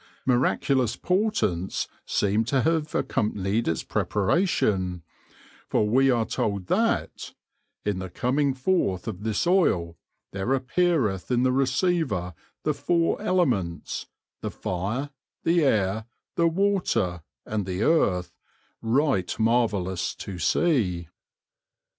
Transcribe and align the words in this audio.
Miraculous 0.25 0.95
portents 0.95 1.87
seem 2.07 2.43
to 2.45 2.61
have 2.63 2.95
accompanied 2.95 3.67
its 3.67 3.83
preparation, 3.83 5.03
for 5.69 5.87
we 5.87 6.09
are 6.09 6.25
told 6.25 6.65
that" 6.65 7.35
in 7.85 7.99
the 7.99 8.09
coming 8.09 8.55
forth 8.55 9.07
of 9.07 9.21
this 9.21 9.45
Oile 9.45 9.95
there 10.31 10.53
appeareth 10.55 11.29
in 11.29 11.43
the 11.43 11.51
Receiver 11.51 12.33
the 12.63 12.73
foure 12.73 13.21
Elements, 13.21 14.07
the 14.41 14.49
Fire, 14.49 15.11
the 15.43 15.63
Aire, 15.63 16.05
the 16.35 16.47
Water, 16.47 17.21
and 17.45 17.67
the 17.67 17.83
Earth, 17.83 18.33
right 18.81 19.37
marvellous 19.37 20.15
to 20.15 20.39
see." 20.39 21.09